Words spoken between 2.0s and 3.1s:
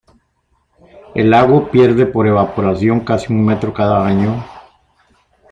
por evaporación